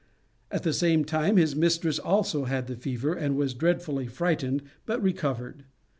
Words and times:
At 0.49 0.63
the 0.63 0.73
same 0.73 1.05
time 1.05 1.37
his 1.37 1.55
mistress 1.55 1.99
also 1.99 2.45
had 2.45 2.65
the 2.65 2.75
fever, 2.75 3.13
and 3.13 3.35
was 3.35 3.53
dreadfully 3.53 4.07
frightened, 4.07 4.63
but 4.87 4.99
recovered. 4.99 5.65